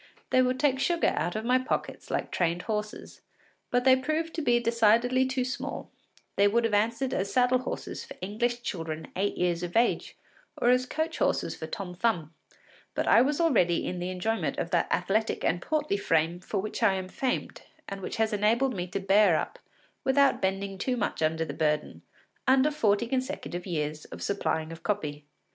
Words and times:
They 0.31 0.41
would 0.41 0.59
take 0.59 0.79
sugar 0.79 1.13
out 1.15 1.35
of 1.35 1.45
my 1.45 1.59
pockets 1.59 2.09
like 2.09 2.31
trained 2.31 2.63
horses. 2.63 3.21
But 3.69 3.83
they 3.83 3.95
proved 3.95 4.33
to 4.33 4.41
be 4.41 4.59
decidedly 4.59 5.27
too 5.27 5.45
small; 5.45 5.91
they 6.37 6.47
would 6.47 6.63
have 6.63 6.73
answered 6.73 7.13
as 7.13 7.31
saddle 7.31 7.59
horses 7.59 8.03
for 8.03 8.15
English 8.19 8.63
children 8.63 9.09
eight 9.15 9.37
years 9.37 9.61
of 9.61 9.77
age, 9.77 10.17
or 10.57 10.69
as 10.71 10.87
coach 10.87 11.19
horses 11.19 11.55
for 11.55 11.67
Tom 11.67 11.93
Thumb, 11.93 12.33
but 12.95 13.07
I 13.07 13.21
was 13.21 13.39
already 13.39 13.85
in 13.85 13.99
the 13.99 14.09
enjoyment 14.09 14.57
of 14.57 14.71
that 14.71 14.91
athletic 14.91 15.43
and 15.45 15.61
portly 15.61 15.97
frame 15.97 16.39
for 16.39 16.57
which 16.59 16.81
I 16.81 16.95
am 16.95 17.07
famed, 17.07 17.61
and 17.87 18.01
which 18.01 18.15
has 18.15 18.33
enabled 18.33 18.73
me 18.73 18.87
to 18.87 18.99
bear 18.99 19.35
up, 19.35 19.59
without 20.03 20.41
bending 20.41 20.79
too 20.79 20.97
much 20.97 21.21
under 21.21 21.45
the 21.45 21.53
burden, 21.53 22.01
under 22.47 22.71
forty 22.71 23.05
consecutive 23.05 23.67
years 23.67 24.05
of 24.05 24.23
supplying 24.23 24.71
of 24.71 24.81
copy. 24.81 25.25